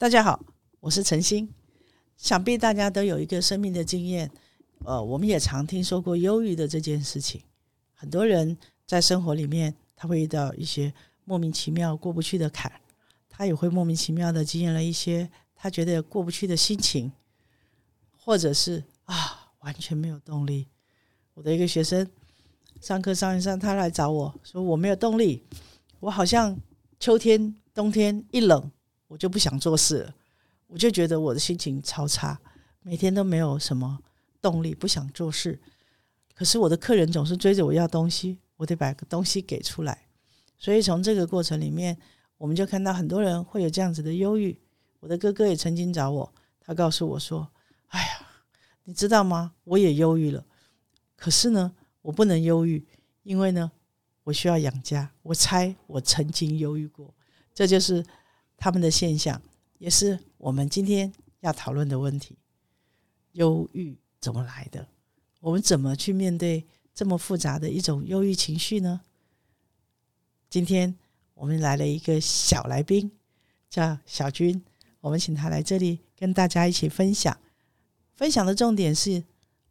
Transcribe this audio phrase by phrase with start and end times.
[0.00, 0.42] 大家好，
[0.80, 1.52] 我是陈欣。
[2.16, 4.30] 想必大家都有一个生命的经验，
[4.86, 7.42] 呃，我们也常听说过忧郁的这件事情。
[7.92, 10.90] 很多人在生活里面，他会遇到一些
[11.26, 12.72] 莫名其妙过不去的坎，
[13.28, 17.12] 他也会莫名其妙的经验了一些他觉得过不去的心情，
[18.16, 20.66] 或者是啊，完全没有动力。
[21.34, 22.08] 我的一个学生
[22.80, 25.44] 上课上一上，他来找我说：“我没有动力，
[25.98, 26.58] 我好像
[26.98, 28.70] 秋天、冬天一冷，
[29.10, 30.14] 我就不想做事了。”
[30.72, 32.40] 我就觉得我的心情超差，
[32.82, 33.98] 每天都没有什么
[34.40, 35.58] 动力，不想做事。
[36.32, 40.06] 可是我的客人总是追着我要东西，我得把东西给出来。
[40.56, 41.98] 所以从这个过程里面，
[42.38, 44.56] 我们就看到很多人会有这样子的忧郁。
[45.00, 47.50] 我的哥哥也曾经找我，他告诉我说
[47.88, 48.26] ：“哎呀，
[48.84, 49.52] 你知道吗？
[49.64, 50.44] 我也忧郁了。
[51.16, 52.86] 可是呢，我不能忧郁，
[53.24, 53.72] 因为呢，
[54.22, 55.10] 我需要养家。
[55.22, 57.12] 我猜我曾经忧郁过，
[57.52, 58.06] 这就是
[58.60, 59.42] 他们的现象。”
[59.78, 61.10] 也是我们今天
[61.40, 62.36] 要讨论的问题：
[63.32, 64.86] 忧郁怎么来的？
[65.40, 69.00] 我们怎么去面对这么复杂的一种忧郁情绪呢？
[70.50, 70.94] 今天
[71.32, 73.10] 我们来了一个小来宾，
[73.70, 74.62] 叫小军，
[75.00, 77.34] 我们请他来这里跟大家一起分享。
[78.12, 79.24] 分享的重点是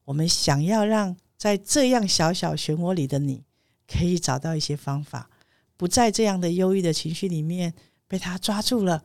[0.06, 3.44] 我们想要让在这样小小漩涡里的你，
[3.88, 5.30] 可以找到一些方法，
[5.78, 7.76] 不在这样的忧郁的情绪里面
[8.10, 9.02] 被他抓住了。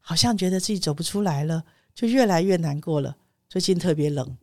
[0.00, 1.64] 好像觉得自己走不出来了，
[1.94, 3.16] 就越来越难过了。
[3.48, 4.36] 最近特别冷，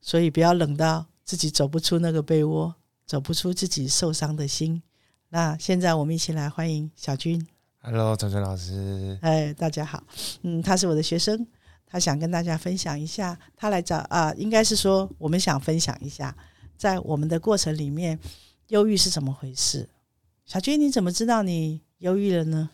[0.00, 4.82] 所以不要冷到自己走不出那个被窝，走不出自己受伤的心。
[5.30, 7.46] 那现在我们一起来欢迎小军。
[7.80, 9.18] Hello，陈春老师。
[9.22, 10.02] 哎，大家好。
[10.42, 11.46] 嗯，他是我的学生，
[11.86, 13.38] 他想跟大家分享一下。
[13.56, 16.36] 他来找啊，应该是说我们想分享一下，
[16.76, 18.18] 在我们的过程里面，
[18.68, 19.88] 忧郁是怎么回事？
[20.44, 22.68] 小军，你怎么知道你忧郁了呢？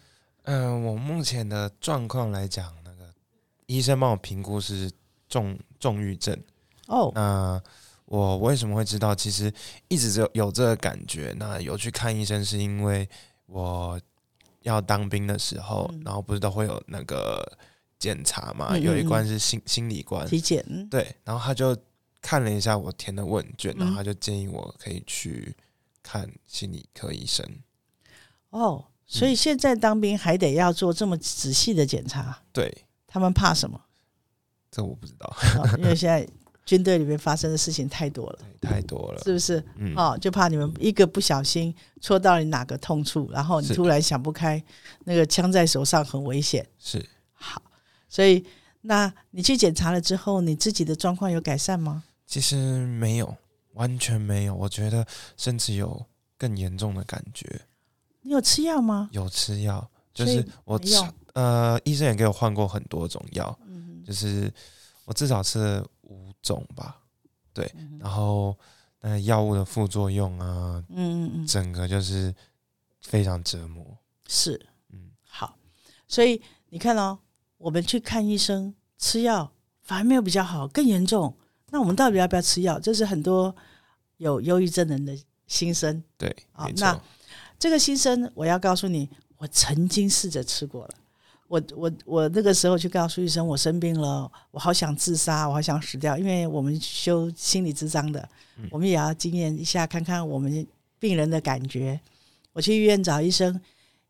[0.44, 3.12] 嗯，我目前的状况来讲，那个
[3.66, 4.90] 医生帮我评估是
[5.28, 6.38] 重重郁症。
[6.86, 7.62] 哦，那
[8.04, 9.14] 我为什么会知道？
[9.14, 9.52] 其实
[9.88, 11.34] 一直有有这个感觉。
[11.38, 13.08] 那有去看医生，是因为
[13.46, 13.98] 我
[14.60, 17.42] 要当兵的时候，然后不是都会有那个
[17.98, 18.76] 检查嘛？
[18.76, 20.62] 有一关是心心理关体检。
[20.90, 21.74] 对，然后他就
[22.20, 25.56] 看了一下我填的问卷，然后他就建议我可以去
[26.02, 27.48] 看心理科医生。
[28.50, 28.84] 哦。
[29.06, 33.80] 所以现在当兵还得要做这么仔细的检查，对他们怕什么？
[34.70, 35.32] 这我不知道，
[35.78, 36.26] 因为现在
[36.64, 39.62] 军队里面发生的事情太多了，太多了，是不是？
[39.94, 44.60] 哦，就怕你们一个不小心戳到你哪个痛处，然后你突然想不开，
[45.04, 46.66] 那个枪在手上很危险。
[46.78, 47.62] 是好，
[48.08, 48.44] 所以
[48.80, 52.02] 那你去检查了之后，你自己的状况有改善吗？
[52.26, 53.36] 其实没有，
[53.74, 56.04] 完全没有，我觉得甚至有
[56.36, 57.60] 更严重的感觉。
[58.24, 59.08] 你有吃药吗？
[59.12, 60.96] 有吃药，就是我吃
[61.34, 63.56] 呃，医生也给我换过很多种药，
[64.04, 64.52] 就是
[65.04, 66.98] 我至少吃了五种吧，
[67.52, 67.70] 对，
[68.00, 68.56] 然后
[69.00, 72.34] 那药物的副作用啊，嗯嗯整个就是
[73.02, 73.84] 非常折磨。
[74.26, 74.58] 是，
[74.90, 75.56] 嗯，好，
[76.08, 77.18] 所以你看哦，
[77.58, 79.52] 我们去看医生吃药
[79.82, 81.36] 反而没有比较好，更严重。
[81.70, 82.78] 那我们到底要不要吃药？
[82.78, 83.54] 这是很多
[84.16, 85.14] 有忧郁症人的
[85.46, 86.02] 心声。
[86.16, 87.00] 对，没错。
[87.58, 90.90] 这个新生，我要告诉你，我曾经试着吃过了。
[91.46, 96.16] 我我我那个时候去告诉医生，我生病了，我好想自杀，我好想死掉。
[96.16, 98.26] 因为我们修心理智商的，
[98.70, 100.66] 我们也要经验一下，看看我们
[100.98, 102.00] 病人的感觉。
[102.52, 103.60] 我去医院找医生，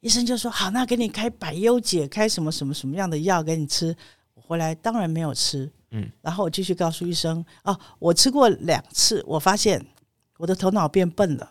[0.00, 3.94] 医生就说：“好，那给你开百忧解，开什么什么什么样的药给你吃。”
[4.34, 9.84] 我回来当然没有吃，嗯，然后我继续告诉医生：“哦，我吃过两次，我发现
[10.38, 11.50] 我的头脑变笨了。”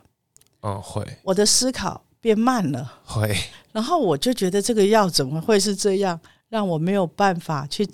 [0.63, 1.06] 嗯，会。
[1.24, 3.35] 我的思考变慢了，会。
[3.72, 6.19] 然后我就觉得这个药怎么会是这样，
[6.50, 7.88] 让我没有办法去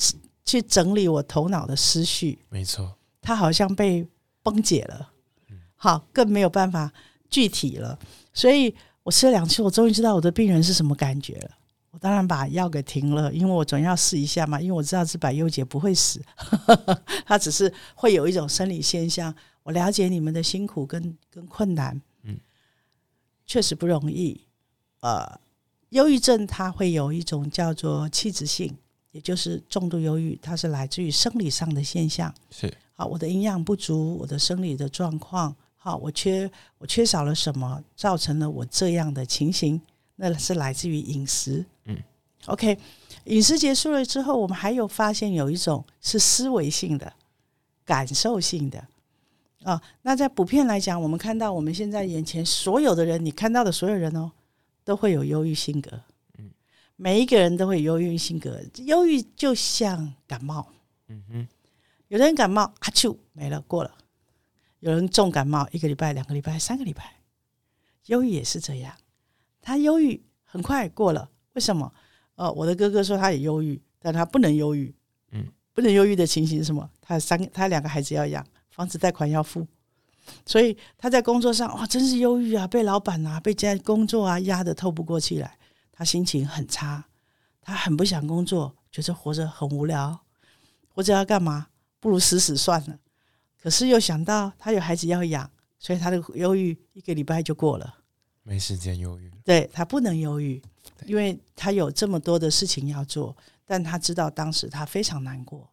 [0.46, 2.40] 去整理我头脑的思绪。
[2.50, 4.07] 没错，它好像被
[4.44, 5.09] 崩解了，
[5.75, 6.91] 好，更没有办法
[7.30, 7.97] 具体了。
[8.34, 11.51] 所以我吃了两次，我终于知道我的病人是什么感觉了。
[11.91, 16.21] 我当然把药给停了，因为我总要试一下嘛，因为我知道这百忧解不会死，
[17.25, 19.33] 它只是会有一种生理现象。
[19.63, 22.00] 我了解你们的辛苦跟跟困难。
[23.50, 24.40] 确实不容易，
[25.00, 25.40] 呃，
[25.90, 28.78] 忧郁症它会有一种叫做器质性，
[29.10, 32.31] 也就是重度忧郁，它是来自于生理上的现象。
[32.51, 39.81] 是，好，我的营养不足，我的生理的状况，好，我缺我缺少了什么，造成了我这样的情形，
[40.18, 41.66] 那是来自于饮食。
[41.86, 41.98] 嗯
[42.45, 42.78] ，OK，
[43.24, 47.12] 饮食结束了之后，我们还有发现有一种是思维性的、
[47.84, 48.88] 感受性的。
[49.63, 54.31] 啊，那在普遍来讲，我们看到我们现在眼前所有的人，你看到的所有人哦，
[54.83, 56.01] 都会有忧郁性格。
[56.38, 56.50] 嗯，
[56.95, 60.71] 每一个人都会忧郁性格，忧郁就像感冒，
[61.07, 61.47] 嗯哼，
[62.07, 63.94] 有的人感冒啊就没了过了，
[64.79, 67.15] 有人重感冒一个礼拜、两个礼拜、三个礼拜，
[68.06, 68.94] 忧郁也是这样，
[69.61, 71.94] 他忧郁很快过了，为什么？
[72.35, 74.95] 呃，我的哥哥说他也忧郁，但他不能忧郁，
[75.31, 76.89] 嗯，不能忧郁的情形是什么？
[77.01, 78.45] 他三他两个孩子要养，
[78.80, 79.68] 房子贷款要付，
[80.46, 85.58] 所以他在工作上哇，真是忧郁啊，被老板啊，被家工作啊压得透不过气来。
[85.92, 87.04] 他心情很差，
[87.62, 90.18] 他很不想工作，觉得活着很无聊，
[90.88, 91.68] 活着要干嘛？
[92.00, 92.98] 不如死死算了。
[93.62, 97.96] 可是又想到他有孩子要养，所以他的忧郁一个礼拜就过了，
[98.44, 99.30] 没时间忧郁。
[99.44, 100.62] 对他不能忧郁，
[101.06, 103.36] 因为他有这么多的事情要做。
[103.66, 105.70] 但他知道当时他非常难过，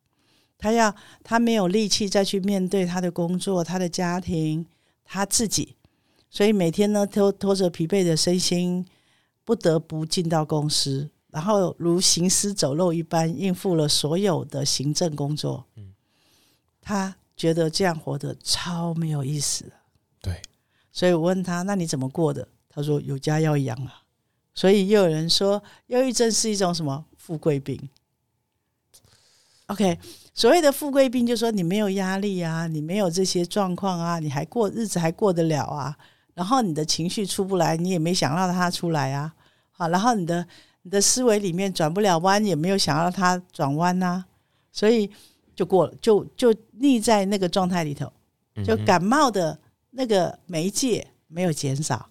[0.59, 4.67] 他要他没有力气再去面对他的工作、他的家庭、
[5.05, 5.77] 他自己，
[6.31, 8.87] 所以每天呢拖拖着疲惫的身心。
[9.47, 15.65] 不得不进到公司，然后如行尸走肉一般应付了所有的行政工作。
[15.77, 15.95] 嗯，
[16.83, 19.73] 他觉得这样活得超没有意思。
[20.21, 20.43] 对，
[20.91, 24.03] 所以我问他：“那你怎么过的？”他说：“有家要养啊。”
[24.53, 27.89] 所以又有人说，忧郁症是一种什么富贵病
[29.67, 29.99] ？OK，
[30.35, 35.97] 所谓的富贵病，就是说你没有压力啊，你没有这些状况啊，你还过日子还过得了啊。
[36.35, 39.35] 然后你的情绪出不来，你也没想让它出来啊，
[39.71, 40.47] 好，然后你的
[40.83, 44.23] 你的思维里面转不了弯，也没有想让它转弯呐，
[44.71, 45.11] 所以
[45.55, 48.13] 就过了，就就腻在那个状态里头，
[48.63, 49.59] 就感冒的
[49.93, 52.11] 那个媒介没有减少，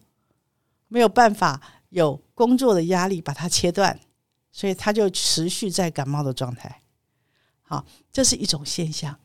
[0.88, 4.00] 没有办法有工作的压力把它切断，
[4.52, 6.82] 所以它就持续在感冒的状态。
[7.76, 9.20] 好，这是一种现象，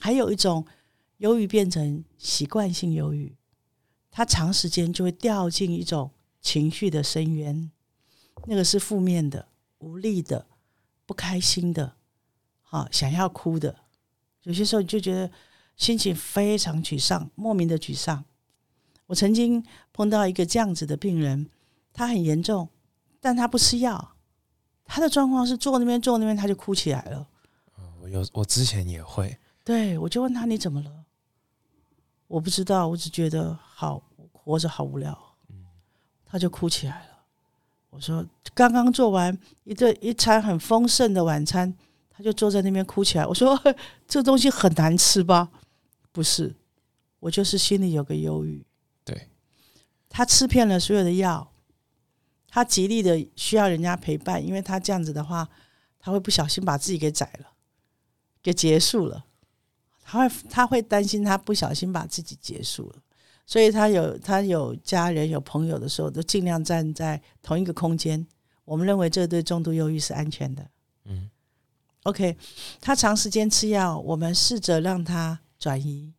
[0.00, 0.66] 还有一种
[1.18, 3.36] 忧郁变成习惯性忧郁。
[4.10, 7.70] 他长时间就会掉进一种情绪的深渊，
[8.46, 9.46] 那个是负面的、
[9.78, 10.46] 无力的、
[11.06, 11.94] 不开心的，
[12.60, 13.76] 好想要哭的。
[14.42, 15.30] 有些时候你就觉得
[15.76, 18.24] 心情非常沮丧，莫名的沮丧。
[19.06, 21.48] 我曾经碰到一个这样子的病人，
[21.92, 22.68] 他很严重，
[23.20, 24.16] 但他不吃药，
[24.84, 27.28] 他的状况是坐那边坐那边他就哭起来了。
[28.00, 31.04] 我有我之前也会，对我就问他你怎么了？
[32.26, 34.02] 我不知道，我只觉得好
[34.32, 35.16] 活着好无聊，
[36.24, 37.06] 他就哭起来了。
[37.90, 38.24] 我说
[38.54, 41.74] 刚刚做完一顿一餐很丰盛的晚餐，
[42.08, 43.26] 他就坐在那边哭起来。
[43.26, 43.60] 我说
[44.06, 45.50] 这东西很难吃吧？
[46.12, 46.54] 不是，
[47.18, 48.64] 我就是心里有个忧郁。
[49.04, 49.28] 对，
[50.08, 51.52] 他吃遍了所有的药，
[52.48, 55.48] 他极力的需要人家陪伴，因为他这样子的话，
[55.98, 57.52] 他会不小心把自己给宰了，
[58.42, 59.24] 给结束了。
[60.02, 62.96] 他会他会担心他不小心把自己结束了，
[63.46, 68.26] 所以他有他有家人有朋友的时候，都尽量站在同一个空间。
[68.64, 70.68] 我们认为这对重度忧郁是安全的。
[71.04, 71.30] 嗯
[72.04, 72.36] ，OK，
[72.80, 76.12] 他长时间吃药，我们试着让他转移，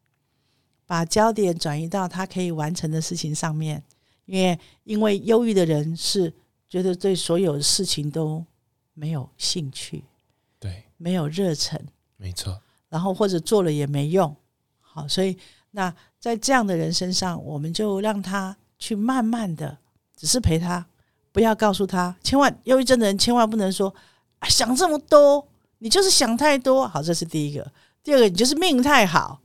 [0.86, 3.84] 把焦点转移到他可以完成的事情上面。
[4.26, 6.34] 因为因为忧郁的人是
[6.70, 8.46] 觉得对所有事情都
[8.94, 10.04] 没有兴趣，
[10.60, 11.86] 对，没有热忱，
[12.22, 12.62] 没错。
[12.88, 14.36] 然后或者做了也没用，
[14.80, 15.36] 好，所以
[15.72, 19.80] 那在这样的人身上，我们就让他去慢慢的，
[20.16, 20.86] 只是陪他，
[21.32, 23.92] 不要告诉他，千万忧郁症的人千万不能说
[24.38, 25.48] 啊想这么多，
[25.80, 26.88] 你就是想太多。
[26.88, 27.72] 好，这是第一个，
[28.04, 29.42] 第二个你就是命太好，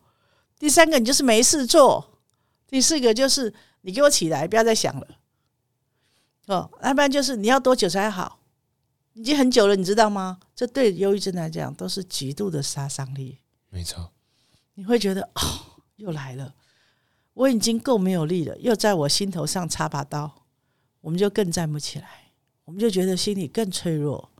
[0.58, 2.18] 第三个你就是没事做，
[2.68, 5.06] 第四个就是你给我起来，不要再想了。
[6.48, 8.38] 哦，要不然就是你要多久才好？
[9.16, 10.38] 已经很久了，你知道吗？
[10.54, 13.38] 这对忧郁症来讲都是极度的杀伤力。
[13.70, 14.12] 没错，
[14.74, 16.54] 你会觉得哦，又来了，
[17.32, 20.44] 我已经够没有力了，又在我心头上插把刀，
[21.00, 22.30] 我们就更站不起来，
[22.66, 24.30] 我们就觉得心里更脆弱。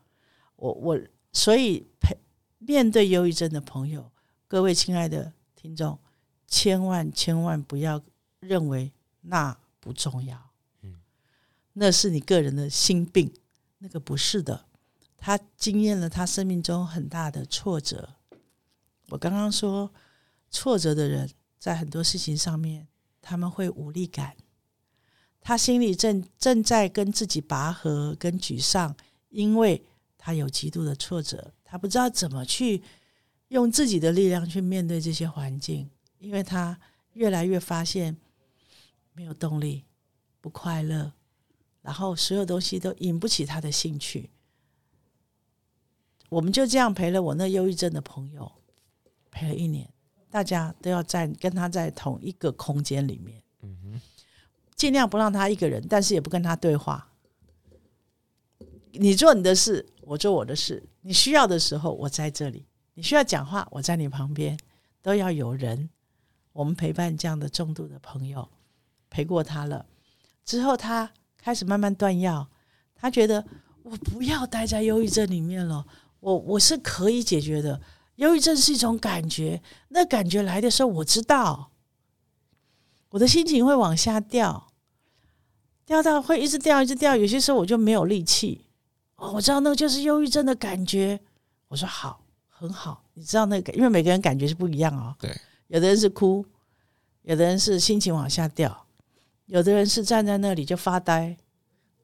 [0.57, 1.01] 我我
[1.33, 2.15] 所以陪
[2.59, 4.13] 面对忧郁症的朋友，
[4.47, 5.99] 各位亲爱的听众，
[6.47, 8.03] 千万千万不要
[8.41, 8.93] 认为
[9.23, 10.51] 那不重要，
[10.83, 11.01] 嗯，
[11.73, 13.33] 那是你个人的心病。
[13.87, 14.67] 那个不是的，
[15.17, 18.17] 他经验了他生命中很大的挫折。
[19.11, 19.95] 我刚刚说，
[20.51, 22.89] 挫折的人在很多事情上面
[23.23, 24.35] 他们会无力感，
[25.41, 28.97] 他心里正正在跟自己拔河、跟沮丧，
[29.29, 29.87] 因为
[30.19, 32.83] 他有极度的挫折，他不知道怎么去
[33.51, 35.89] 用自己的力量去面对这些环境，
[36.19, 36.77] 因为他
[37.13, 38.17] 越来越发现
[39.13, 39.85] 没有动力，
[40.41, 41.13] 不快乐。
[41.87, 44.29] 然后所有东西都引不起他的兴趣，
[46.29, 48.51] 我们就这样陪了我那忧郁症的朋友，
[49.31, 49.89] 陪了一年，
[50.29, 53.41] 大家都要在跟他在同一个空间里面，
[54.75, 57.09] 尽量不让他一个人，但是也不跟他对话，
[58.91, 60.83] 你做你的事，我做我的事。
[61.03, 64.59] 你需要的时候，我在这里；你需要讲话，我在你旁边。
[65.03, 65.89] 都要有人，
[66.53, 68.51] 我们陪伴这样的重度的朋友，
[69.09, 69.87] 陪过他了
[70.45, 71.13] 之后，他
[71.47, 72.45] 开始慢慢断药。
[72.97, 73.47] 他觉得
[73.85, 75.87] 我不要待在忧郁症里面了，
[76.19, 77.81] 我我是可以解决的。
[78.17, 81.71] 忧郁症是一种感觉，那感觉来的时候，我知道
[83.11, 84.73] 我的心情会往下掉，
[85.85, 87.15] 掉到会一直掉，一直掉。
[87.15, 88.67] 有些时候我就没有力气。
[89.15, 91.21] 哦，我知道那个就是忧郁症的感觉。
[91.69, 93.05] 我说好，很好。
[93.15, 95.15] 你知道那个，因为每个人感觉是不一样哦。
[95.21, 95.31] 对，
[95.69, 96.45] 有的人是哭，
[97.23, 98.86] 有的人是心情往下掉，
[99.47, 101.37] 有的人是站在那里就发呆，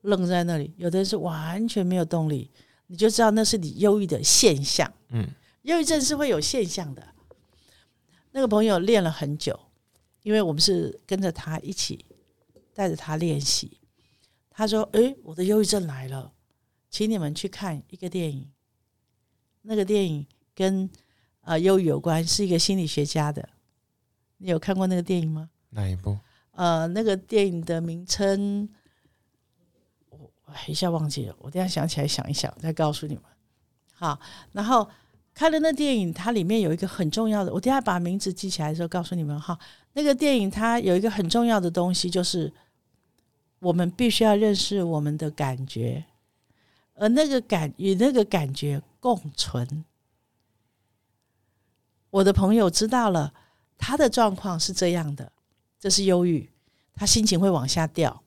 [0.01, 2.51] 愣在那里，有的人是完全没有动力。
[2.87, 4.93] 你就知道那是你忧郁的现象。
[5.09, 5.29] 嗯，
[5.63, 7.07] 忧郁症是会有现象的。
[8.33, 9.59] 那个朋友练了很久，
[10.23, 12.05] 因为我们是跟着他一起
[12.75, 13.79] 带着他练习。
[14.51, 16.33] 他说：“诶，我的忧郁症来了，
[16.91, 18.51] 请你们去看一个电影。
[19.63, 20.89] 那个电影跟……”
[21.43, 23.49] 啊，忧郁有关是一个心理学家的，
[24.37, 25.51] 你有看过那个电影吗？
[25.71, 26.17] 哪一部？
[26.52, 28.68] 呃，那个电影的名称
[30.11, 30.30] 我
[30.66, 33.25] 一下忘记了，我等下想起来想一想再告诉你们。
[33.94, 34.18] 好，
[34.52, 34.88] 然后
[35.32, 39.59] 看了那电影，它里面有一个很重要的，我等下把名字记起来的时候告诉你们哈。
[39.94, 42.52] 那个电影它有一个很重要的东西，就是
[43.61, 46.04] 我们必须要认识我们的感觉，
[46.94, 49.85] 而那个感与那个感觉共存。
[52.11, 53.32] 我的朋友知道了，
[53.78, 55.32] 他的状况是这样的，
[55.83, 56.49] 这是忧郁，
[56.95, 58.23] 他心情会往下掉，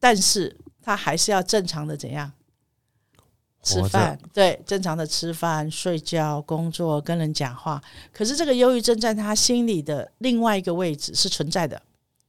[0.00, 2.32] 但是他还是要正常的怎样
[3.62, 4.18] 吃饭？
[4.34, 7.80] 对，正常的吃饭、睡觉、工作、跟人讲话。
[8.12, 11.80] 可是这个忧郁症在他心里的另外一个位置是存在的，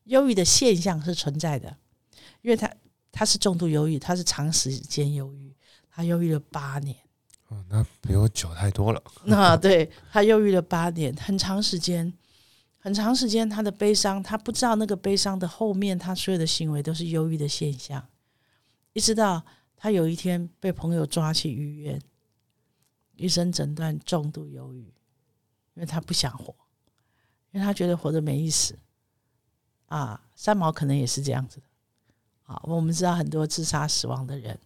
[0.03, 1.75] 忧郁的现象是存在的，
[2.43, 2.71] 因为他
[3.11, 5.51] 他是重度忧郁，他是长时间忧郁，
[5.89, 6.95] 他忧郁了八年。
[7.47, 9.01] 哦，那比我久太多了。
[9.23, 12.13] 那 对他忧郁了八年，很长时间，
[12.87, 18.07] 很长时间，他的悲伤，他不知道那个悲伤的后面，他所有的行为都是忧郁的现象。
[18.93, 22.01] 一直到他有一天被朋友抓去医院，
[23.17, 24.83] 医生诊断重度忧郁，
[25.73, 26.55] 因为他不想活，
[27.51, 28.79] 因为他觉得活着没意思。
[29.87, 31.65] 啊，三毛可能也是这样子的。
[32.43, 34.57] 啊，我们知道很多自杀死亡的人，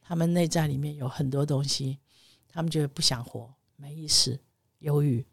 [0.00, 1.98] 他们内在里面有很多东西。
[2.48, 4.40] 他们觉得不想活，没意思，
[4.78, 5.26] 忧郁。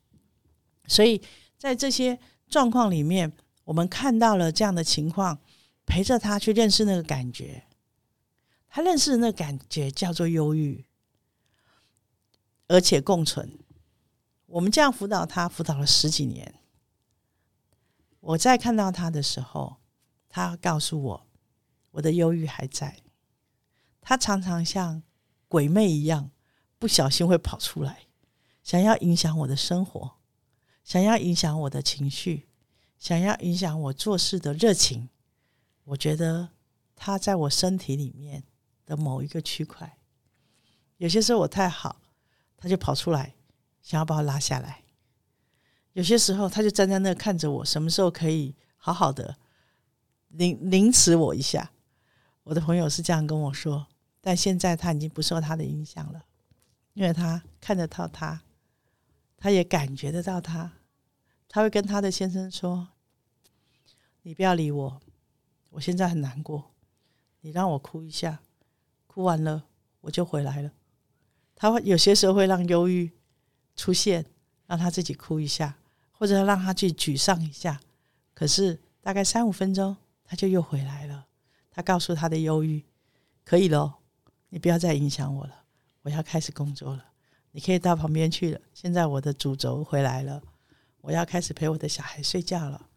[0.87, 1.21] 所以
[1.57, 2.19] 在这些
[2.53, 3.33] 状况里面，
[3.63, 5.39] 我们看到了这样的情况，
[5.87, 7.63] 陪着他去认识那个感觉。
[8.69, 10.85] 他认识的那个感觉叫做忧郁，
[12.67, 13.57] 而且共存。
[14.45, 16.53] 我们这样辅导他，辅导了十几年。
[18.19, 19.77] 我在看到他的时候，
[20.29, 21.27] 他告诉我，
[21.89, 22.99] 我的忧郁还在。
[23.99, 25.01] 他常常像
[25.47, 26.29] 鬼魅一样。
[26.77, 28.01] 不小心会跑出来，
[28.61, 30.17] 想要影响我的生活，
[30.83, 32.47] 想要影响我的情绪，
[32.99, 35.09] 想要影响我做事的热情。
[35.85, 36.49] 我觉得
[36.95, 38.43] 他在我身体里面
[38.85, 39.97] 的某一个区块，
[40.97, 42.01] 有些时候我太好，
[42.57, 43.33] 他就跑出来，
[43.81, 44.83] 想要把我拉下来；
[45.93, 49.37] 有些时候他就站在那看着我，什么时候可以好好的
[50.29, 51.71] 凌凌迟我一下。
[52.43, 53.87] 我的朋友是这样跟我说，
[54.19, 56.25] 但现在他已经不受他的影响了。
[56.93, 58.39] 因为他看得到他，
[59.43, 60.71] 他也感觉得到他，
[61.49, 62.87] 他会跟他的先生说
[64.23, 65.01] ：“你不要理我，
[65.71, 66.71] 我现在很难过，
[67.41, 68.39] 你让我哭一下，
[69.05, 69.65] 哭完了
[69.99, 70.71] 我就回来了。”
[71.57, 73.11] 他会有些时候会让忧郁
[73.75, 74.25] 出现，
[74.65, 75.77] 让他自己哭一下，
[76.13, 77.81] 或者让他去沮丧一下。
[78.33, 81.27] 可是大概三五分钟，他就又回来了。
[81.69, 82.85] 他告诉他的忧郁
[83.43, 83.99] ：“可以了，
[84.47, 85.65] 你不要再影响我了。”
[86.03, 87.12] 我要开始工作了，
[87.53, 88.59] 你可以到旁边去了。
[88.73, 90.41] 现在我的主轴回来了，
[91.01, 92.89] 我要开始陪我的小孩睡觉了，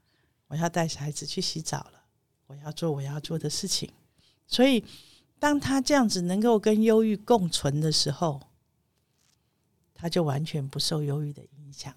[0.49, 2.03] 我要带小孩子去洗澡了，
[2.47, 3.89] 我要做我要做的事情。
[4.47, 4.83] 所以，
[5.39, 8.41] 当他这样子能够跟忧郁共存的时候，
[9.95, 11.95] 他就完全不受忧郁的影响。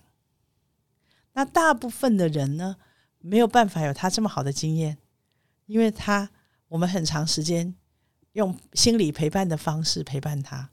[1.34, 2.76] 那大部分的人呢，
[3.20, 4.98] 没有办法有他这么好的经验，
[5.66, 6.30] 因为他
[6.68, 7.74] 我们很长时间
[8.34, 10.70] 用心理陪伴的方式陪伴他。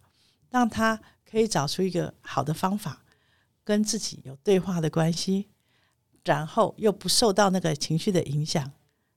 [0.49, 3.05] 让他可以找出一个好的方法，
[3.65, 5.49] 跟自己有对话的关系，
[6.25, 8.73] 然后又不受到那个情绪的影响，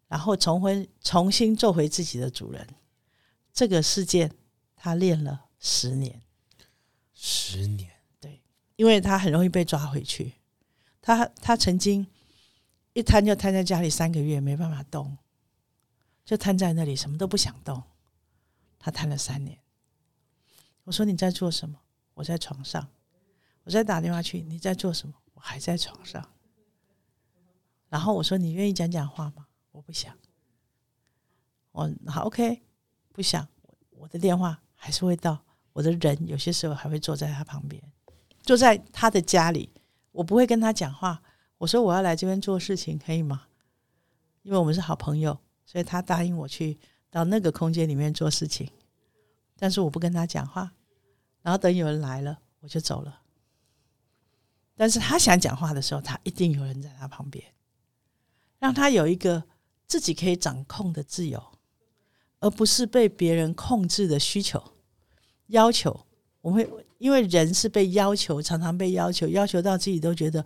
[0.08, 2.68] 然后重回重新做回自己的主人。
[3.54, 4.32] 这个事件
[4.76, 6.22] 他练了十年，
[7.14, 8.42] 十年对，
[8.76, 10.34] 因为他很容易被抓回去。
[11.02, 12.06] 他他曾经
[12.94, 15.18] 一瘫就瘫在家里三个月，没办法动，
[16.26, 17.84] 就瘫在那里，什么都不想动。
[18.78, 19.60] 他瘫了三年。
[20.84, 21.80] 我说你在做什么？
[22.20, 22.86] 我在床上。
[23.64, 25.16] 我再打电话去，你在做什么？
[25.34, 26.22] 我还在床上。
[27.88, 29.48] 然后我说你愿意讲讲话吗？
[29.72, 30.14] 我不想。
[31.72, 32.62] 我好 OK，
[33.14, 33.48] 不想。
[33.92, 37.82] 我的电话还是会到，我的人有些时候还会坐在他旁边，
[38.42, 39.72] 坐在他的家里。
[40.12, 41.22] 我不会跟他讲话。
[41.58, 43.48] 我说我要来这边做事情，可以吗？
[44.42, 46.78] 因为我们是好朋友，所以他答应我去
[47.10, 48.70] 到那个空间里面做事情。
[49.56, 50.74] 但是我不跟他讲话，
[51.50, 53.22] 然后等有人来了，我就走了。
[54.76, 57.44] 但是他想讲话的时候，他一定有人在他旁边，
[58.60, 59.44] 让他有一个
[59.88, 61.44] 自己可以掌控的自由，
[62.40, 64.64] 而不是被别人控制的需求、
[65.48, 66.06] 要求。
[66.42, 70.46] 我会因为人是被要求，常常被要求，要求到自己都觉得，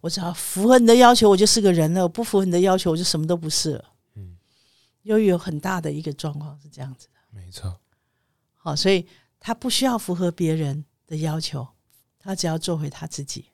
[0.00, 3.84] 我只要符合你的要求，我就是个人了；不符合你的要求，我就什么都不是了。
[4.14, 4.38] 嗯，
[5.02, 7.78] 由于有很大的一个状况是这样子的，没错。
[8.54, 9.06] 好，所以
[9.40, 11.66] 他不需要符合别人的要求，
[12.18, 13.46] 他只要做回他自己。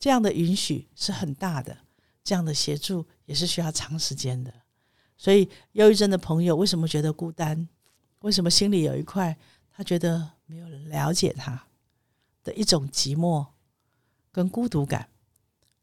[0.00, 1.76] 这样的允许是很大的，
[2.24, 4.52] 这样的协助也是需要长时间的。
[5.16, 7.68] 所以，忧郁症的朋友为什么觉得孤单？
[8.20, 9.36] 为什么心里有一块
[9.70, 11.66] 他觉得没有人了解他
[12.42, 13.46] 的一种寂寞
[14.32, 15.08] 跟孤独感？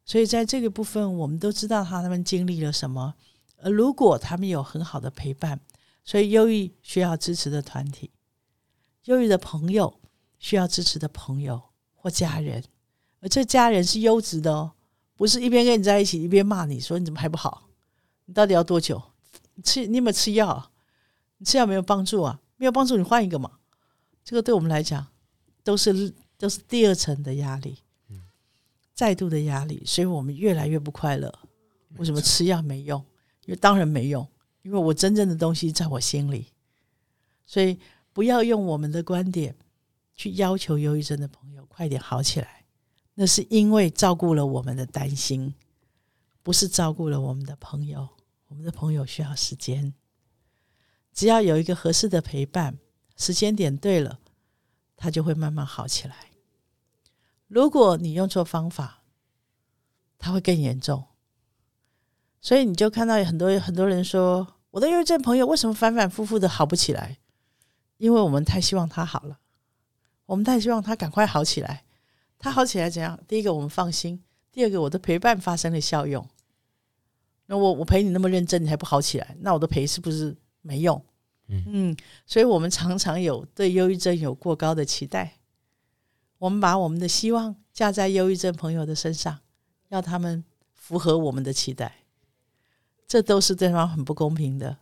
[0.03, 3.15] 所以，在这个部分，我们都知道他他们经历了什么。
[3.57, 5.59] 而如果他们有很好的陪伴，
[6.03, 8.11] 所以忧郁需要支持的团体，
[9.05, 9.99] 忧郁的朋友
[10.39, 11.61] 需要支持的朋友
[11.95, 12.63] 或家人。
[13.19, 14.71] 而这家人是优质的哦，
[15.15, 17.69] 不是一边跟你在一起一边骂你说你怎么还不好？
[18.25, 19.01] 你到底要多久？
[19.63, 20.71] 吃你有没有吃药？
[21.37, 22.39] 你吃药没有帮助啊？
[22.57, 23.51] 没有帮助你换一个嘛？
[24.23, 25.05] 这个对我们来讲
[25.63, 27.77] 都是都是第二层的压力，
[28.93, 31.31] 再度的压力，所以我们越来越不快乐。
[31.97, 33.03] 为什么吃药没用？
[33.45, 34.27] 因为当然没用，
[34.61, 36.47] 因为我真正的东西在我心里。
[37.45, 37.77] 所以
[38.13, 39.55] 不要用我们的观点
[40.15, 42.65] 去要求忧郁症的朋友快点好起来。
[43.13, 45.53] 那是因为照顾了我们的担心，
[46.41, 48.07] 不是照顾了我们的朋友。
[48.47, 49.93] 我们的朋友需要时间，
[51.13, 52.77] 只要有一个合适的陪伴，
[53.15, 54.19] 时间点对了，
[54.97, 56.31] 他就会慢慢好起来。
[57.47, 59.03] 如果你用错方法，
[60.17, 61.05] 他会更严重。
[62.41, 67.19] 所以你就看到有很多很多人说，我的忧郁症朋友为什么反反复复的好不起来？
[68.01, 69.37] 因为我们太希望他好了，
[70.25, 71.83] 我们太希望他赶快好起来。
[72.39, 73.19] 他好起来怎样？
[73.27, 76.27] 第一个我们放心，第二个我的陪伴发生了效用。
[77.45, 80.99] 那我我陪你那么认真，你还不好起来，那我的陪是不是没用？
[81.47, 85.37] 嗯，所以我们常常有对忧郁症有过高的期待，
[86.39, 89.41] 我们把我们的希望架在忧郁症朋友的身上，
[89.89, 91.97] 要他们符合我们的期待，
[93.05, 94.77] 这都是对方很不公平的，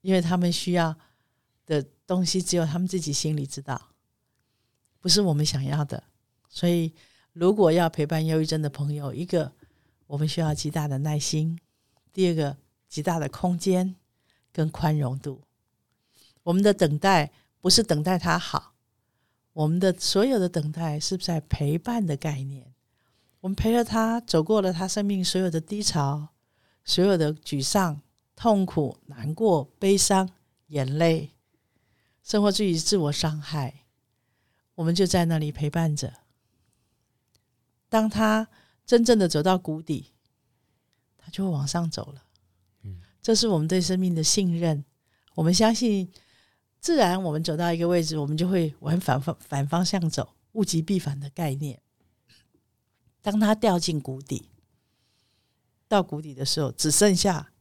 [0.00, 0.98] 因为他们需要的
[2.08, 3.90] 东西只有他们自己心里知道，
[4.98, 6.02] 不是我们想要的。
[6.48, 6.94] 所以，
[7.34, 9.52] 如果要陪伴忧郁症的朋友，一个
[10.06, 11.58] 我们需要极大的耐心；
[12.14, 12.56] 第二个，
[12.88, 13.94] 极大的空间
[14.50, 15.42] 跟宽容度。
[16.42, 18.72] 我们的等待不是等待他好，
[19.52, 22.72] 我们的所有的等待是在陪伴的概念。
[23.40, 26.28] 我们陪着他走过了他生命所有的低潮、
[26.86, 28.00] 所有的沮丧、
[28.34, 30.30] 痛苦、难过、悲伤、
[30.68, 31.34] 眼泪，
[32.28, 33.86] 生活至于自我伤害，
[34.74, 36.12] 我们就在那里陪伴着。
[37.88, 38.46] 当他
[38.84, 40.12] 真正的走到谷底，
[41.16, 42.22] 他就会往上走了。
[42.82, 44.84] 嗯，这是我们对生命的信任。
[45.36, 46.12] 我们相信，
[46.80, 51.80] 自然我们走到一个位置，我们就会往反方反方向走，物极必反的概念。
[53.22, 54.50] 当他掉进谷底，
[55.88, 57.54] 到谷底的时候，只剩下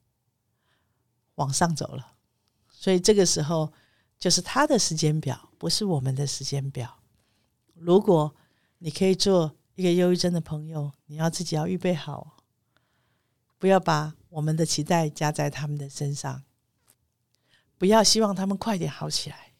[1.36, 2.16] 往上走了。
[2.70, 3.72] 所以这个时候，
[4.20, 7.00] 就是他的时间表，不是我们的时间表。
[7.74, 8.36] 如果
[8.80, 9.56] 你可以做。
[9.78, 12.38] 一个忧郁症的朋友，你要自己要预备好，
[13.60, 16.44] 不要把我们的期待加在他们的身上，
[17.78, 19.54] 不要希望他们快点好起来，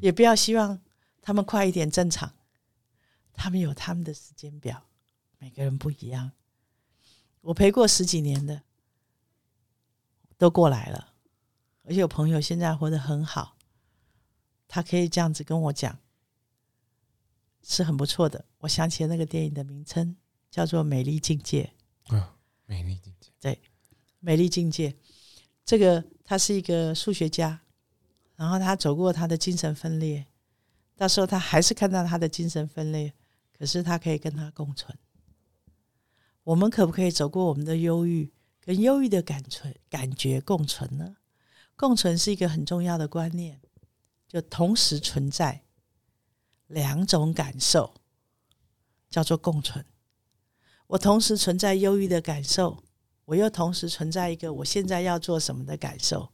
[0.00, 0.82] 也不要希望
[1.20, 2.34] 他们快一点正常。
[3.32, 4.88] 他们有他们的时间表，
[5.38, 6.32] 每个人不一样。
[7.42, 8.64] 我陪过十几年的，
[10.36, 11.11] 都过来了，
[11.84, 13.56] 而且有朋友现在活得很好，
[14.68, 15.98] 他可以这样子跟我讲。
[17.64, 18.44] 是很不错的。
[18.58, 20.16] 我想起了那个电影的名称，
[20.50, 21.72] 叫做《美丽境界》。
[22.16, 22.34] 啊，
[22.66, 23.30] 美丽境界。
[23.40, 23.62] 对，
[24.18, 24.96] 美丽境界。
[25.64, 27.60] 这个他是一个数学家，
[28.34, 30.26] 然后他走过他的精神分裂，
[30.96, 33.14] 到时候他还是看到他的精神分裂，
[33.56, 34.98] 可是他可以跟他共存。
[36.42, 41.14] 我们可不可以走过我们的忧郁，跟忧郁的感存感觉共存呢？
[41.76, 43.60] 共存是一个很重要的观念。
[44.28, 45.62] 就同时存在
[46.66, 47.92] 两种感受，
[49.10, 49.84] 叫做共存。
[50.86, 52.82] 我同时存在忧郁的感受，
[53.26, 56.32] 我又同时存在一个我现在要做什么的感受，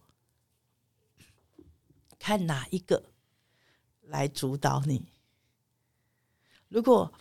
[2.20, 3.10] 看哪一个
[4.02, 5.08] 来主导你。
[6.68, 7.12] 如果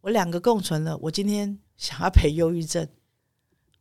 [0.00, 2.88] 我两个共存了，我今天想要陪忧郁症，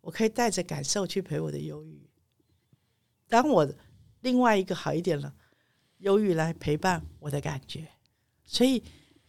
[0.01, 2.08] 我可以带着感受去陪我的忧郁。
[3.29, 3.73] 当我
[4.21, 5.33] 另外一个好一点了，
[5.99, 7.87] 忧郁来陪伴我的感觉，
[8.45, 8.83] 所以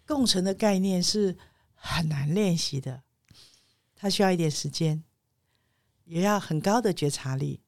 [0.07, 1.37] 共存的概念是
[1.75, 3.03] 很难练习的。
[3.95, 5.05] 他需要一点时间，
[6.05, 7.61] 也要很高的觉察力。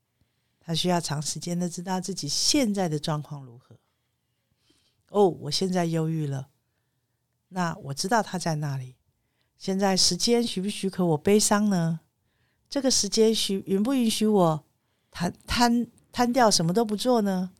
[0.58, 3.76] 他需要长时间的知道自己现在的状况如何。
[5.10, 6.48] 哦，我现在忧郁了，
[7.48, 8.96] 那我知道他在那里。
[9.58, 12.00] 现在时间许不许可我悲伤呢？
[12.70, 14.64] 这个时间许允不允许我
[15.10, 17.50] 贪贪摊掉什么都不做呢？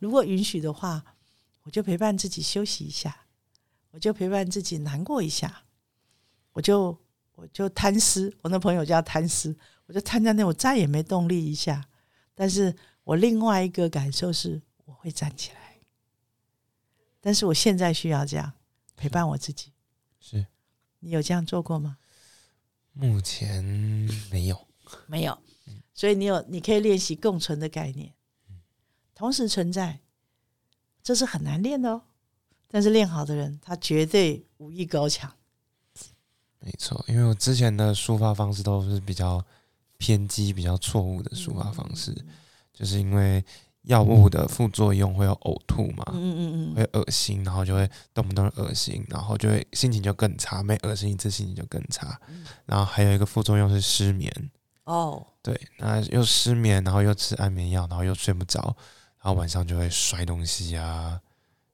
[0.00, 1.04] 如果允许的话，
[1.62, 3.26] 我就陪伴自己休息一下，
[3.90, 5.62] 我就陪伴自己难过一下，
[6.54, 6.98] 我就。
[7.36, 11.88] 我就贪湿，我那朋友叫贪湿，我就瘫在那，我再也没动力一下。
[12.34, 15.78] 但是我另外一个感受是，我会站起来。
[17.18, 18.52] 但是我现在需要这样
[18.94, 19.72] 陪伴我自己。
[20.20, 20.46] 是
[20.98, 21.96] 你有这样做过吗？
[22.92, 23.64] 目前
[24.30, 24.68] 没有，
[25.06, 25.38] 没有。
[26.00, 28.14] 所以你有，你可以练习共存的概念，
[29.14, 30.00] 同时存在，
[31.02, 32.00] 这是很难练的哦。
[32.70, 35.30] 但是练好的人，他绝对武艺高强。
[36.60, 39.44] 没错，因为我之前的抒发方式都是比较
[39.98, 42.16] 偏激、比较错误的抒发方式，
[42.72, 43.44] 就是因为
[43.82, 52.18] 药物的副作用会有呕吐嘛，嗯嗯嗯，会恶心，然后就会动不动恶心，然后就会心情就更差，每恶心一次心情就更差，
[52.64, 54.32] 然后还有一个副作用是失眠，
[54.90, 58.60] 哦，对，那又失眠，然后又吃安眠药，然后又睡不着，
[59.22, 61.20] 然后晚上就会摔东西啊，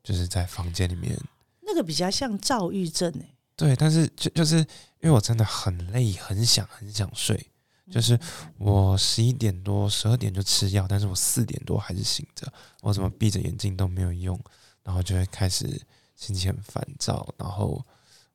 [0.03, 1.19] 就是在房间里面，
[1.63, 3.35] 那个比较像躁郁症诶。
[3.57, 7.51] 对，但是就就是因为我真的很累，很想很想睡。
[7.91, 8.19] 就是
[8.59, 12.53] 我十一点多、十二点就吃药，但是我四点多还是醒着。
[12.83, 14.39] 我怎么闭着眼睛都没有用，
[14.83, 15.81] 然后就会开始
[16.17, 17.83] 心情很烦躁，然后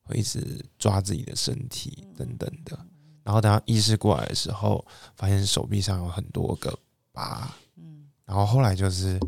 [0.02, 2.78] 会一直抓自己的身体等等的。
[3.22, 4.84] 然后等他意识过来的时候，
[5.16, 6.78] 发现手臂上有很多个
[7.12, 7.54] 疤。
[7.76, 9.18] 嗯，然后后来就是。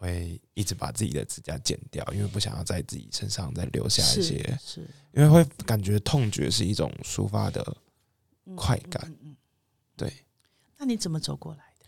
[0.00, 7.76] 会一直把自己的指甲剪掉，因为不想要在自己身上再留下一些，是，因为会感觉痛觉是一种抒发的
[8.54, 9.36] 快感，嗯，
[9.96, 10.24] 对。
[10.76, 11.86] 那你怎么走过来的？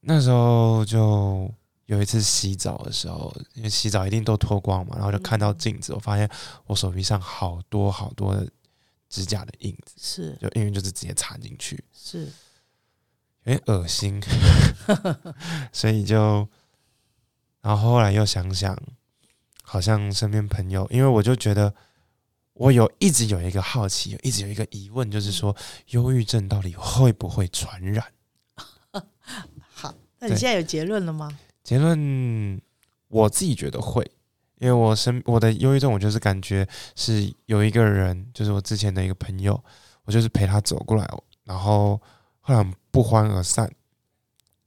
[0.00, 1.50] 那时候就
[1.86, 6.30] 有一次洗澡的时候，因为洗澡一定都脱光嘛，然后就看到镜子，我发现
[6.66, 8.46] 我手臂上好多好多的
[9.10, 12.26] 指甲的印子，是，就因为就是直接插进去，是。
[13.44, 14.22] 有点恶心，
[15.72, 16.46] 所以就，
[17.62, 18.78] 然后后来又想想，
[19.62, 21.74] 好像身边朋友，因为我就觉得，
[22.52, 25.56] 我有一直有一个好奇，一直有一个疑问，就是说，
[25.88, 28.04] 忧郁症到底会不会传染？
[29.72, 31.36] 好，那你现在有结论了吗？
[31.64, 32.60] 结论，
[33.08, 34.08] 我自己觉得会，
[34.60, 39.60] 因为我身我的忧郁症，我就是感觉是有一个人，就是我之前的一个朋友，
[40.04, 41.04] 我就是陪他走过来，
[41.42, 42.00] 然后。
[42.42, 43.70] 后来不欢而散，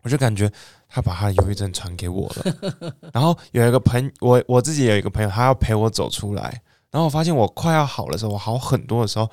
[0.04, 0.50] 我就感觉
[0.88, 2.94] 他把他的忧郁症传给我了。
[3.12, 6.62] 然后有一个朋，我我自己有一个朋友，他要陪我走出来。
[6.92, 9.30] 然后我发现我快要好的时候，我好很多的时候，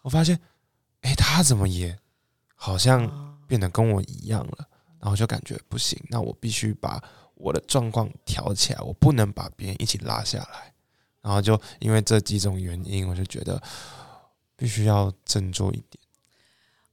[0.00, 0.36] 我发现，
[1.02, 1.96] 哎，他怎么也
[2.56, 4.66] 好像变得跟我一样了。
[4.98, 7.00] 然后就感觉不行，那我必须把
[7.44, 10.72] 我的状况调起来，我不能把别人一起拉下来。
[11.20, 13.62] 然后就因为这几种原因，我就觉得
[14.56, 16.02] 必须要振作一点。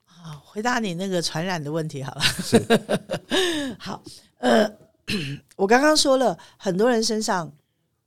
[0.03, 2.21] 好，回答你那个传染的问题好了。
[3.79, 4.03] 好，
[4.39, 4.69] 呃，
[5.55, 7.49] 我刚刚说了，很多人身上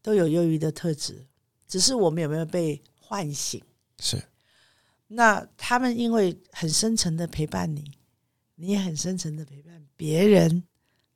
[0.03, 1.27] 都有忧郁的特质，
[1.67, 3.63] 只是我们有没有被唤醒？
[3.99, 4.23] 是。
[5.09, 7.91] 那他们因为很深沉的陪伴你，
[8.57, 10.65] 你也很深沉的陪伴别人，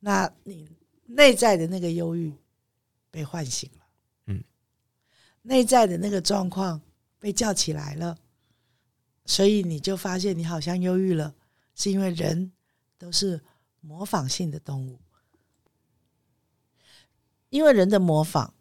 [0.00, 0.68] 那你
[1.10, 2.32] 内在的那个忧郁
[3.10, 3.86] 被唤醒了，
[4.26, 4.44] 嗯，
[5.42, 6.80] 内在的那个状况
[7.18, 8.16] 被叫起来了。
[9.24, 11.34] 所以你就发现你好像忧郁了，
[11.74, 12.52] 是因为人
[12.98, 13.42] 都是
[13.80, 14.98] 模仿性的动物，
[17.48, 18.54] 因为人的模仿。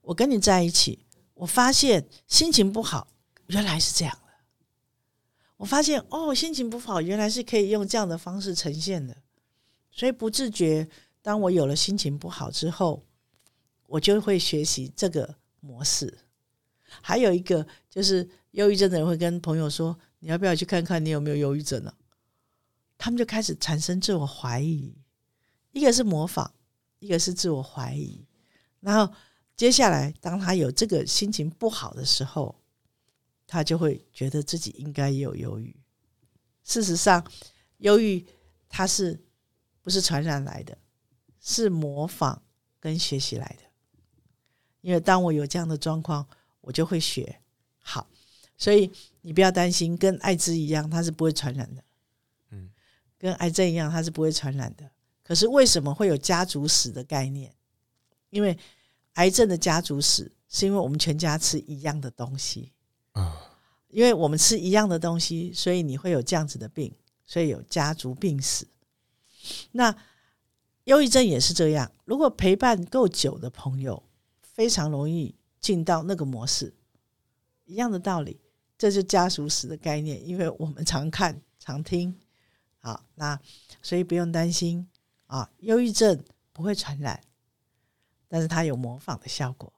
[0.00, 3.08] 我跟你在一起，我发现心情不好，
[3.48, 4.32] 原来是这样的。
[5.58, 9.16] 我发现哦，心情不好，原来是可以用这样的方式呈现的。
[9.92, 10.88] 所以不自觉，
[11.22, 13.04] 当我有了心情不好之后，
[13.86, 16.18] 我就会学习这个模式。
[17.02, 19.98] 还有一个就是忧郁症的人会跟朋友说。
[20.22, 21.94] 你要不要去看看你有没有忧郁症呢？
[22.98, 24.94] 他们就开始产生自我怀疑。
[25.72, 26.50] 一个是模仿，
[26.98, 28.22] 一个是自我怀疑。
[28.80, 29.14] 然后
[29.56, 32.54] 接下来，当他有这个心情不好的时候，
[33.46, 35.74] 他就会觉得自己应该也有忧郁。
[36.64, 37.26] 事实上，
[37.78, 38.26] 忧郁
[38.68, 39.18] 它是
[39.80, 40.76] 不是传染来的？
[41.40, 42.42] 是模仿
[42.78, 43.64] 跟学习来的。
[44.80, 46.26] 因为当我有这样的状况，
[46.60, 47.40] 我就会学
[47.78, 48.06] 好。
[48.56, 48.90] 所以
[49.22, 51.82] 你不要担心，跟艾滋一样，它是不会传染的。
[52.50, 52.70] 嗯，
[53.18, 54.90] 跟癌症一样，它是不会传染的。
[55.22, 57.54] 可是为什么会有家族史的概念？
[58.30, 58.56] 因为
[59.14, 62.72] 癌症的家族史是因为我们全家吃一样的东西
[63.12, 68.66] 啊，因为我们吃一样的东西，所以你会有这样子的病，所以有家族病史。
[69.72, 69.94] 那
[70.84, 74.02] 忧郁症也是这样，如果陪伴够久的朋友，
[74.40, 76.74] 非常容易进到那个模式，
[77.66, 78.40] 一样的道理。
[78.78, 82.18] 这是家属史的概念，因为我们常看、常听，
[82.78, 83.38] 好，那
[83.82, 84.88] 所以不用担心
[85.26, 87.20] 啊，忧郁症不会传染，
[88.26, 89.70] 但是它有模仿的效果，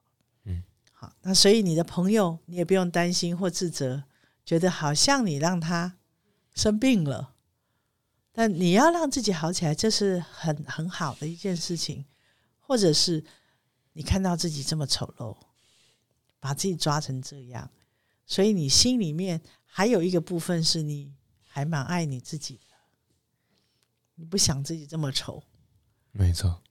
[0.45, 0.62] 嗯，
[0.93, 4.05] 好，那所以你的朋友你也不用担心或自责，
[4.47, 5.99] 觉得好像你让他
[6.55, 7.32] 生病了，
[8.33, 12.07] 但你要让自己好起来，这是很很好的一件事情，
[12.59, 13.23] 或者是
[13.92, 15.37] 你看到自己这么丑陋，
[16.40, 17.71] 把自己抓成这样。
[18.25, 21.12] 所以你心里面还有一个部分是你
[21.47, 22.77] 还蛮爱你自己的，
[24.14, 25.42] 你不想自己这么丑，
[26.12, 26.62] 没错。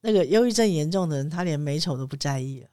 [0.00, 2.68] 那个忧郁症严重的人，他连美丑都不在意了。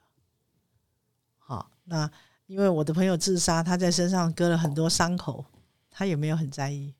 [1.39, 2.11] 好，那
[2.45, 5.43] 因为我的朋友自杀，他在身上割了很多伤口，
[5.89, 6.93] 他也没有很在意。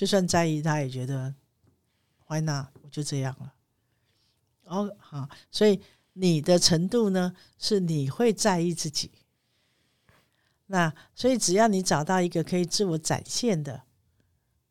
[0.00, 1.34] 就算在意，他也觉得
[2.26, 2.68] ，Why not？
[2.80, 3.54] 我就这样了。
[4.62, 5.78] 哦，好，所以
[6.14, 9.10] 你的程度呢，是你会在意自己。
[10.68, 13.82] 那所以，只要你找到一个可以自我展现的、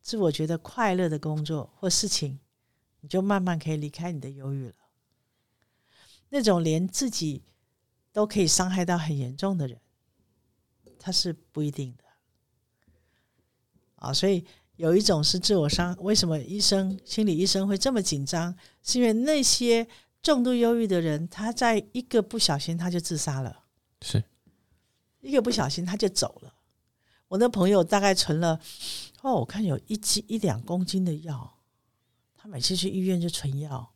[0.01, 2.39] 自我觉得快乐的工作或事情，
[3.01, 4.75] 你就慢慢可以离开你的忧郁了。
[6.29, 7.43] 那种连自己
[8.11, 9.79] 都可以伤害到很严重的人，
[10.97, 12.03] 他是不一定的。
[13.97, 14.47] 啊，所以
[14.79, 15.93] 有一种是自我伤。
[15.99, 18.55] 为什么医生、心理医生会这么紧张？
[18.81, 19.85] 是因为那些
[20.23, 23.63] 重度忧郁的人，他在一个不小心他就自杀了。
[24.01, 24.23] 是。
[25.19, 26.53] 一个不小心他就走了。
[27.27, 28.57] 我那朋友大概存了
[29.21, 31.57] 哦，我看有一斤一两公斤的药，
[32.37, 33.91] 他每次去医院就存药。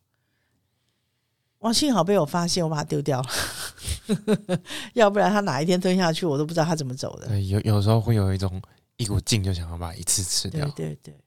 [1.60, 4.60] 哇，幸好被我发现，我把它丢掉了，
[4.96, 7.30] 要不然他哪一天吞下去，我都不知道他怎么走的。
[7.30, 8.62] 对，有有时候会有一种
[9.04, 10.66] 一股劲，就想要把一次吃掉。
[10.72, 11.24] 对对对。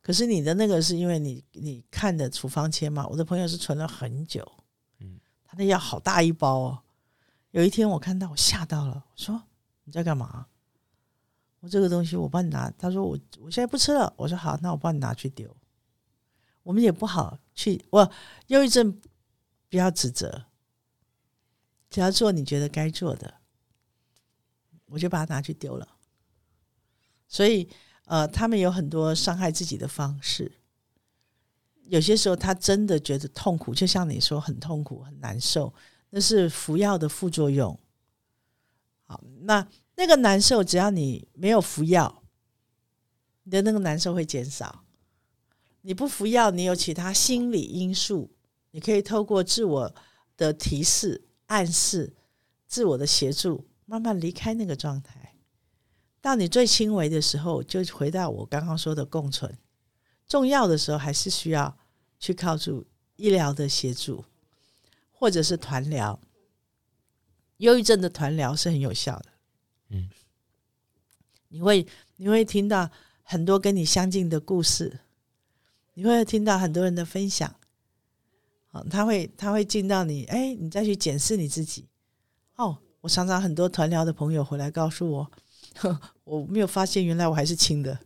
[0.00, 3.06] 可是你的那个是因为你你看的处方签嘛？
[3.06, 4.50] 我的朋友是存了很久，
[5.00, 6.82] 嗯，他的药好大一包哦。
[7.50, 9.04] 有一天我看到，我吓到了。
[9.10, 9.42] 我说
[9.84, 10.46] ：“你在干嘛？”
[11.60, 12.70] 我这个东西我帮你拿。
[12.78, 15.54] 他说：“我我现在不吃了。”我说：“好，那我帮你拿去丢。”
[16.62, 17.84] 我们也不好去。
[17.90, 18.10] 我
[18.48, 19.00] 忧郁症
[19.68, 20.44] 不要指责，
[21.90, 23.34] 只要做你觉得该做的，
[24.86, 25.97] 我就把它拿去丢了。
[27.28, 27.68] 所以，
[28.06, 30.50] 呃，他们有很多伤害自己的方式。
[31.84, 35.72] 有些时候，他真的觉得痛苦，就像你说，很痛苦，很难受。
[36.10, 37.78] 那是服药的副作用。
[39.02, 42.22] 好，那那个难受，只要你没有服药，
[43.44, 44.84] 你的那个难受会减少。
[45.82, 48.30] 你不服药，你有其他心理因素，
[48.70, 49.94] 你可以透过自我
[50.36, 52.14] 的提示、暗示、
[52.66, 55.27] 自我的协助，慢慢离开那个状态。
[56.28, 59.56] 到你最轻微的时候，就回到我刚刚说的共存。
[60.26, 61.76] 重要的时候，还是需要
[62.20, 62.86] 去靠住
[63.16, 64.24] 医疗的协助。
[65.20, 66.20] 或者是团疗，
[67.56, 69.24] 忧郁症的团疗是很有效的。
[69.88, 70.08] 嗯，
[71.48, 72.88] 你会你会听到
[73.24, 75.00] 很多跟你相近的故事，
[75.94, 77.52] 你会听到很多人的分享。
[78.68, 81.88] 好，他会他会进到你，哎，你再去检视你自己。
[82.54, 85.32] 哦，我常常很多团疗的朋友回来告诉我，
[86.24, 87.98] 我没有发现原来我还是轻的，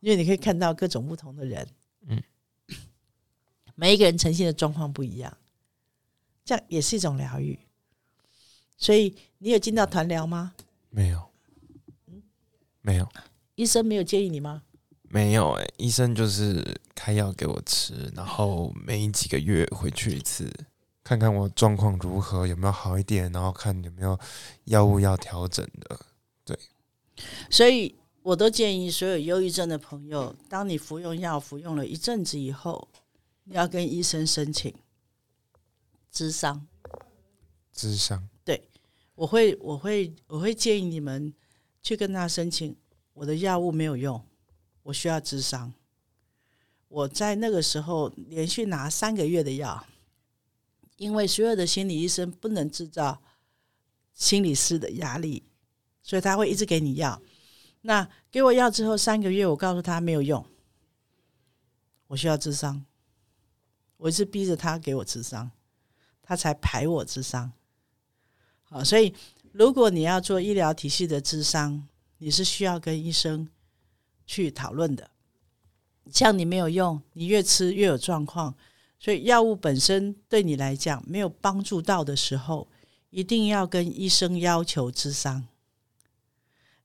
[0.00, 1.68] 因为你可以看到各种不同的人，
[2.06, 2.22] 嗯，
[3.74, 5.36] 每一个人呈现的状况不一样。
[6.44, 7.58] 这样也是一种疗愈，
[8.78, 10.54] 所以你有进到团疗吗？
[10.88, 11.30] 没有，
[12.06, 12.22] 嗯
[12.80, 13.06] 没有。
[13.54, 14.62] 医生没有建议你吗？
[15.02, 20.50] 没有哎，医生就是开药给我吃，然后每几个月回去一次，
[21.04, 24.18] 看看我状况如何，有没有好一点，然后看有没有
[24.64, 26.00] 药物要调整的。
[26.48, 26.58] 对，
[27.50, 32.88] 所以我都建议所有忧郁症的朋友，当你服用药服用了一阵子以后，
[33.44, 34.74] 你要跟医生申请。
[36.10, 36.66] 智商，
[37.72, 38.68] 智商，对，
[39.14, 41.32] 我会，我会，我会建议你们
[41.82, 42.74] 去跟他申请。
[43.12, 44.24] 我的药物没有用，
[44.84, 45.72] 我需要智商。
[46.88, 49.86] 我在那个时候连续拿三个月的药，
[50.96, 53.20] 因为所有的心理医生不能制造
[54.14, 55.42] 心理师的压力，
[56.08, 57.20] 所以他会一直给你药。
[57.82, 60.42] 那给我药之后三个月，我告诉他没有用，
[62.06, 62.82] 我需要智商。
[63.98, 65.50] 我一直逼着他给我智商，
[66.22, 67.52] 他才排我智商。
[68.62, 69.12] 好，所以
[69.52, 73.46] 如果你要做医疗体系的智商，你是需要跟医生
[74.24, 75.10] 去讨论的。
[76.10, 78.54] 像你没有用，你越吃越有状况，
[78.98, 82.66] 所以药物本身对你来讲没有帮助到的时候，
[83.10, 85.46] 一定要跟医生要求智商，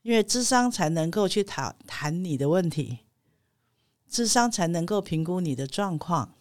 [0.04, 3.00] 因为智商才能够去谈谈你的问题，
[4.08, 6.36] 智商才能够评估你的状况。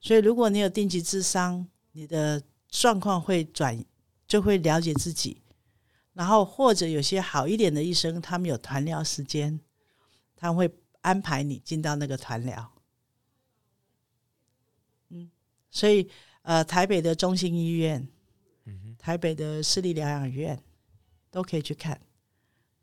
[0.00, 3.82] 所以，如果你有定期智商，你的状况会转，
[4.26, 5.42] 就会了解自己。
[6.12, 9.58] 然后，或者有些好一点的医生，他们有团疗时间，
[10.36, 12.70] 他会安排你进到那个团疗。
[15.08, 15.30] 嗯，
[15.70, 16.10] 所以，
[16.42, 18.06] 呃，台北的中心医院，
[18.98, 20.62] 台北的私立疗养院，
[21.34, 22.00] 都可以去看，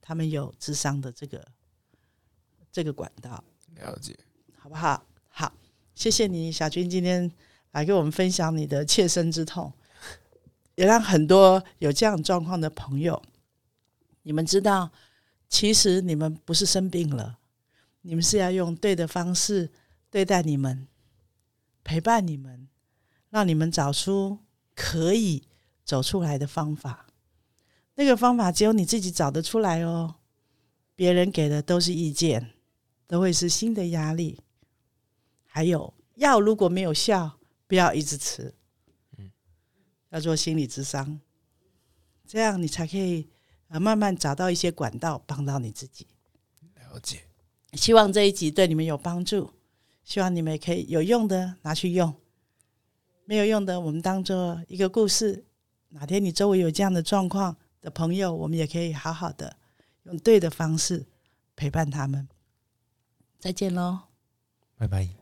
[0.02, 1.48] 他们有智商的这个
[2.70, 3.42] 这个管道。
[3.76, 4.14] 了解，
[4.58, 5.06] 好不好？
[5.30, 5.54] 好。
[5.96, 7.32] 谢谢你，小军，今天
[7.72, 9.72] 来给我们分享你的切身之痛，
[10.76, 13.24] 也让很多有这样状况的朋友，
[14.24, 14.92] 你们知道，
[15.48, 17.40] 其实你们不是生病了，
[18.02, 19.72] 你们是要用对的方式
[20.10, 20.90] 对待你们，
[21.86, 22.68] 陪伴你们，
[23.30, 24.40] 让你们找出
[24.76, 25.42] 可以
[25.86, 27.08] 走出来的方法。
[27.96, 30.16] 那个方法只有你自己找得出来哦，
[30.96, 32.52] 别人给的都是意见，
[33.06, 34.40] 都会是新的压力。
[35.46, 38.56] 还有药如果没有效，不要一直吃。
[39.18, 39.32] 嗯，
[40.10, 41.20] 要做心理智商，
[42.26, 43.30] 这样你才可以
[43.68, 46.08] 呃慢慢找到一些管道帮到你自己。
[46.76, 47.24] 了解。
[47.74, 49.52] 希望这一集对你们有帮助，
[50.04, 52.14] 希望你们也可以有用的拿去用，
[53.26, 55.46] 没有用的我们当做一个故事。
[55.90, 59.58] 哪天你周围有这样的状况的朋友，我们也可以好好的
[60.04, 61.08] 用对的方式
[61.56, 62.28] 陪伴他们。
[63.40, 64.02] 再见喽，
[64.78, 65.21] 拜拜。